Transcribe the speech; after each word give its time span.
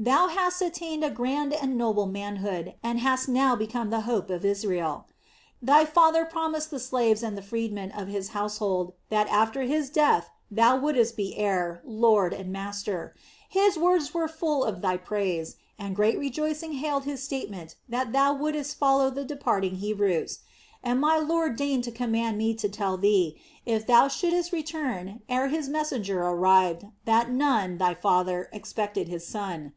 "Thou 0.00 0.28
hast 0.28 0.62
attained 0.62 1.02
a 1.02 1.10
grand 1.10 1.52
and 1.52 1.76
noble 1.76 2.06
manhood, 2.06 2.76
and 2.84 3.00
hast 3.00 3.28
now 3.28 3.56
become 3.56 3.90
the 3.90 4.02
hope 4.02 4.30
of 4.30 4.44
Israel. 4.44 5.06
Thy 5.60 5.84
father 5.84 6.24
promised 6.24 6.70
the 6.70 6.78
slaves 6.78 7.24
and 7.24 7.44
freedmen 7.44 7.90
of 7.90 8.06
his 8.06 8.28
household 8.28 8.92
that 9.08 9.26
after 9.26 9.62
his 9.62 9.90
death, 9.90 10.30
thou 10.52 10.76
wouldst 10.76 11.16
be 11.16 11.34
heir, 11.36 11.82
lord 11.84 12.32
and 12.32 12.52
master. 12.52 13.16
His 13.48 13.76
words 13.76 14.14
were 14.14 14.28
full 14.28 14.62
of 14.62 14.82
thy 14.82 14.98
praise, 14.98 15.56
and 15.80 15.96
great 15.96 16.16
rejoicing 16.16 16.74
hailed 16.74 17.02
his 17.02 17.20
statement 17.20 17.74
that 17.88 18.12
thou 18.12 18.32
wouldst 18.34 18.76
follow 18.78 19.10
the 19.10 19.24
departing 19.24 19.78
Hebrews. 19.78 20.38
And 20.80 21.00
my 21.00 21.18
lord 21.18 21.56
deigned 21.56 21.82
to 21.84 21.90
command 21.90 22.38
me 22.38 22.54
to 22.54 22.68
tell 22.68 22.98
thee, 22.98 23.36
if 23.66 23.84
thou 23.84 24.06
should'st 24.06 24.52
return 24.52 25.22
ere 25.28 25.48
his 25.48 25.68
messenger 25.68 26.22
arrived, 26.22 26.86
that 27.04 27.32
Nun, 27.32 27.78
thy 27.78 27.94
father, 27.94 28.48
expected 28.52 29.08
his 29.08 29.26
son. 29.26 29.72